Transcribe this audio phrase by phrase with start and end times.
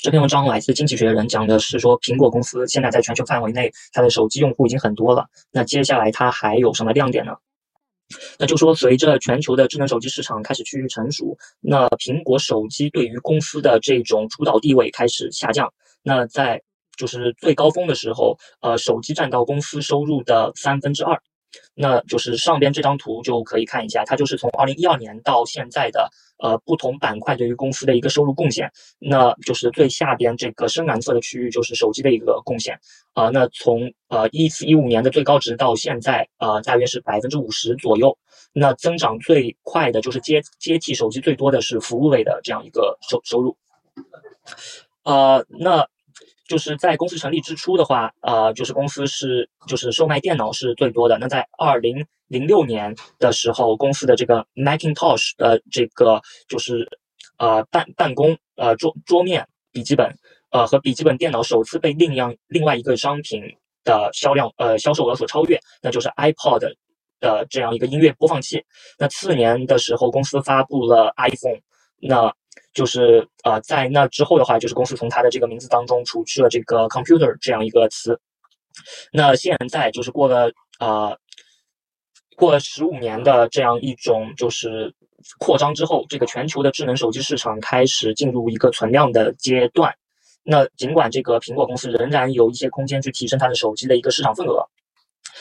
[0.00, 5.26] 这篇文章来自《经济学人》，讲的是说苹果公司现在在全球范围内，它的手机用户已经很多了。
[5.52, 7.32] 那接下来它还有什么亮点呢？
[8.36, 15.72] 那就说随着全球的智能手机市场开始趋于成熟，那苹果手机对于公司的这种主导地位开始下降。
[16.02, 16.60] 那在
[16.96, 21.22] 就是最高峰的时候，呃，手机占到公司收入的三分之二。
[21.74, 28.70] 那就是上边这张图就可以看一下，它就是从二零一二年到现在的呃不同板块对于公司的一个收入贡献。
[28.98, 32.78] 那就是最下边这个深蓝色的区域就是手机的一个贡献
[33.14, 33.28] 啊。
[33.30, 38.16] 那从呃一四一五年的最高值到现在呃大约是百分之五十左右。
[38.52, 43.56] 那增长最快的就是接接替手机最多的是服务类的这样一个收收入。
[45.04, 45.88] 呃，那。
[46.50, 51.16] 就是在公司成立之初的话，呃，就是公司是就是售卖电脑是最多的。
[51.16, 56.88] 那在二零零六年的时候，公司的这个 Macintosh 的这个就是
[57.38, 60.12] 呃办办公呃桌桌面笔记本
[60.50, 63.40] 呃和笔记本电脑首次被另样另外一个商品
[63.84, 66.74] 的销量呃销售额所超越，那就是 iPod
[67.20, 68.60] 的这样一个音乐播放器。
[68.98, 71.60] 那次年的时候，公司发布了 iPhone。
[72.02, 72.34] 那
[72.72, 78.18] 就是呃，在那之后的话，就是公司从它的这个名字当中除去了这个 computer 这样一个词。
[79.12, 81.18] 那现在就是过了呃，
[82.36, 84.94] 过了十五年的这样一种就是
[85.38, 89.92] 扩张之后，这个全球的智能手机市场开始进入一个存量的阶段。
[90.42, 94.64] 那尽管这个苹果公司仍然有一些空间去提升它的手机的一个市场份额。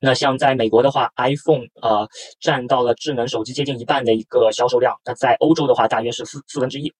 [0.00, 2.08] 那像在美国的话，iPhone 呃
[2.40, 4.98] 占到了智能手机接近一半的一个销售量。
[5.04, 6.92] 那在欧洲的话，大约是四四分之一。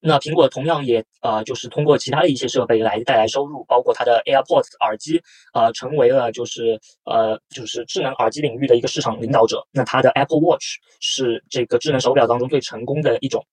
[0.00, 5.22] 那苹果同样也呃就是通过其他的一些设备来带来收入，包括它的 AirPods 耳机，
[5.54, 9.66] 呃成为了就是呃就是智能耳机领域的一个市场领导者。
[9.72, 13.44] 那它的 Apple Watch 是这个智能手表当中最成功的一种。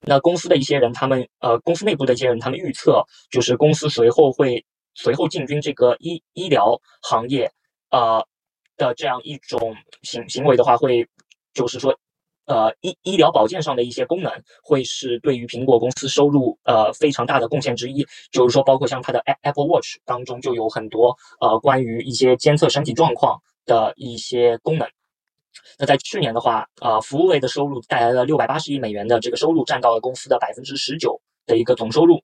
[0.00, 4.64] 那公司的一些人，他们呃公司内部的一些人，他们预测就是公司随后会。
[4.94, 7.50] 随后进军这个医医疗行业，
[7.90, 8.22] 呃
[8.76, 11.08] 的这样一种行行为的话，会
[11.54, 11.98] 就是说，
[12.46, 14.32] 呃医医疗保健上的一些功能，
[14.62, 18.06] 会是对于苹果公司收入呃非常大的贡献之一。
[18.30, 24.88] 就是说，包括像它的 Apple Watch 当中就有很多呃关于一些监测身体状况的一些功能。
[25.78, 32.22] 那在去年的话，呃服务类的收入带来了六百八十亿美元的这个收入，占到了公司的百分之十九的一个总收入。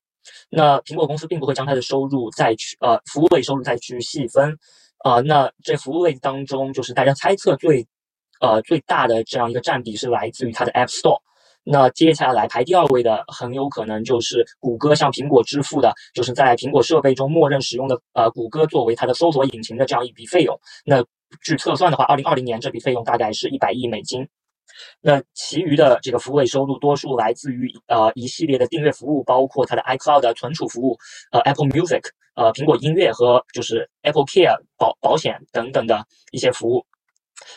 [0.51, 4.59] 那苹果公司并不会将它的收入再去呃服务类收入再去细分，
[4.99, 7.87] 啊，那这服务类当中，就是大家猜测最
[8.41, 11.21] 呃最大的这样一个占比是来自于它的 App Store。
[11.71, 20.59] 那接下来排第二位的很有可能就是谷歌向苹果支付的，就是在苹果设备中默认使用的呃谷歌作为它的搜索引擎的这样一笔费用。
[20.87, 21.05] 那
[21.43, 24.27] 据测算的话，二零二零年这笔费用大概是一百亿美金。
[25.03, 30.97] 那其余的这个服务类收入，多数来自于呃一系列的订阅服务，包括它的 iCloud 存储服务，
[31.33, 32.03] 呃 Apple Music，
[32.35, 36.87] 呃苹果音乐和就是 Apple Care 保保险等等的一些服务。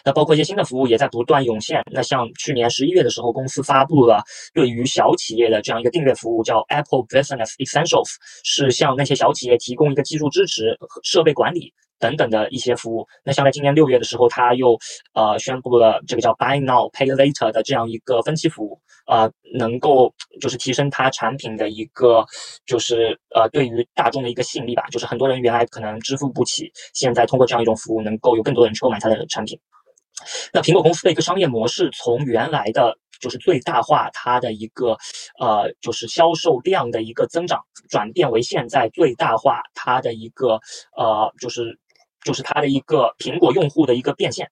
[0.03, 1.83] 那包括一些新的服务也在不断涌现。
[1.91, 8.09] 那像去年十一月的时候，公司发布了对于小企业的这样一个订阅服务，叫 Apple Business Essentials，
[8.43, 11.73] 是向那些小企业提供一个技术支持设备管理。
[12.01, 14.75] 等等的一些服务，那像在今年六月的时候，他又
[15.13, 22.25] 呃宣布了这个叫 Buy Now Pay Later 的这样一个分期服务，啊，能够就是提升它产品的一个
[22.65, 29.59] 就是呃对于大众的一个吸引力吧，就是很多人原来可能支付不起，现在通过这样一种服务，能够有更多人去购买它的产品。
[30.53, 34.97] 那苹果公司的一个商业模式，从原来的就是最大化它的一个
[35.39, 40.59] 呃就是销售量的一个增长，转变为现在最大化它的一个
[40.97, 41.79] 呃就是。
[42.23, 44.47] 就是它的一个苹果用户的一个变现，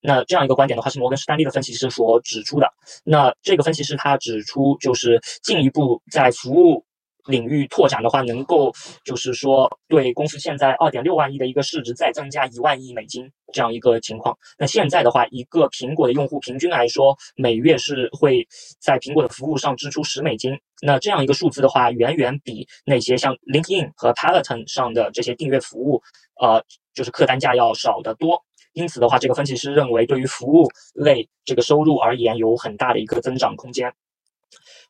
[0.00, 2.66] 那这样一个观点的话，是摩根士丹利的分析师所指出的。
[3.04, 6.82] 那这个分析师他指出，就是进一步在服务。
[7.26, 8.72] 领域拓展的话，能够
[9.04, 14.36] 就是说对公司现在二点六万亿的一个市值再增加一万亿美金这样一个情况。
[14.58, 18.46] 那现在的话，一个苹果的用户平均来说，每月是会
[18.80, 20.52] 在苹果的服务上支出十美金。
[20.82, 26.00] 那这样一个数字的话，远远比那些像 LinkedIn 和 Peloton 上的这些订阅服务，
[26.40, 26.64] 呃，
[26.94, 28.42] 就是客单价要少得多。
[28.72, 33.92] 因此的话，这个分析师认为，对于服务类这个收入而言，有很大的一个增长空间。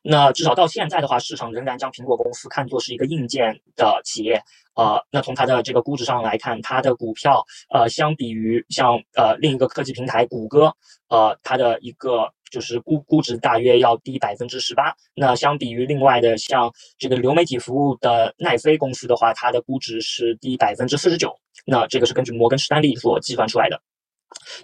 [0.03, 4.41] 那至少到现在的话，市场仍然将苹果公司看作是一个硬件的企业。
[4.73, 7.43] 呃，那从它的这个估值上来看，它的股票，
[7.73, 10.73] 呃，相比于像呃另一个科技平台谷歌，
[11.09, 14.95] 呃，它的一个就是估估值大约要低百分之十八。
[15.13, 21.35] 那相比于另外的像这个流媒体服务的奈飞公司的话，它的估值是低百分之四十九。
[21.65, 23.79] 那这个是根据摩根士丹利所计算出来的。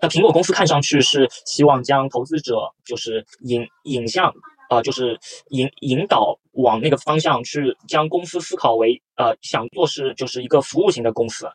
[0.01, 4.33] 那苹果公司看上去是希望将投资者就是引引向。
[4.69, 5.19] 呃，就是
[5.50, 11.48] 引引导往那个方向去，将公司思考为呃想做是就是一个服务型的公司。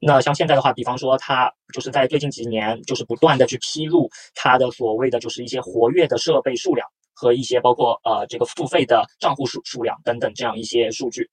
[0.00, 11.30] 那像现在的话，比方说它就是在最近几年就是不断的去披露它的所谓的就是一些活跃的设备数量和一些包括呃这个付费的账户数数量等等这样一些数据。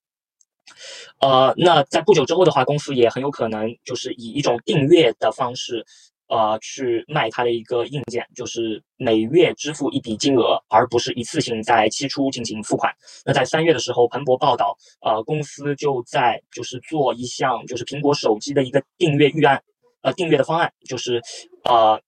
[1.20, 5.84] 呃，那在不久之后的话，公司也很有可能就是以一种订阅的方式。
[6.28, 12.92] 呃，去卖它的一个硬件，就是每月支付一笔金额，而不是一次性在期初进行付款。
[13.24, 19.62] 那在三月的时候，彭博报道，呃，公司就在就是做一项就是苹果手机的一个订阅预案，
[20.02, 21.22] 呃，订阅的方案，就是
[21.64, 22.00] 呃，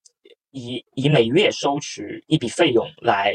[0.51, 3.35] 以以每月收取一笔费用来，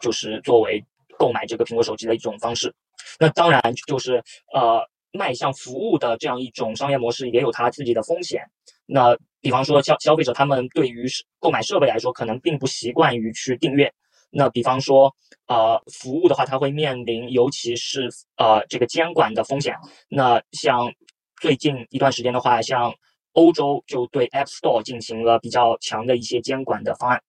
[0.00, 0.84] 就是作为
[1.18, 2.74] 购买这个苹果手机的一种方式。
[3.18, 4.22] 那当然就是
[4.52, 4.86] 呃。
[5.12, 8.42] 迈向服务的这样一种商业模式也有它自己的风险。
[8.86, 11.06] 那比方说消消费者他们对于
[11.38, 13.92] 购买设备来说，可能并不习惯于去订阅。
[14.30, 15.14] 那比方说
[15.46, 19.74] 呃服务的话，它会面临尤其是呃这个监管的风险。
[20.08, 20.92] 那像
[21.40, 22.92] 最近一段时间的话，像
[23.32, 27.22] 欧洲就对 App Store 进行了比较强的一些监管的方案。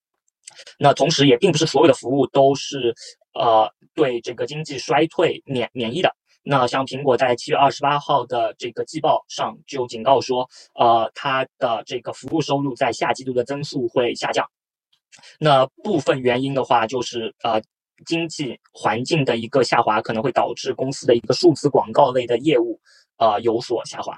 [0.80, 2.96] 那同时也并不是所有的服务都是
[3.34, 6.16] 呃对这个经济衰退免免疫的。
[6.50, 14.50] 那像苹果在七月二十八号的这个季报上就警告说，呃，它的这个服务收入在下季度的增速会下降。
[15.40, 17.62] 那部分原因的话，就是呃，
[18.06, 22.80] 经济环境的一个下滑可能会导致公司的一个数字广告类的业务，
[23.18, 24.18] 呃，有所下滑。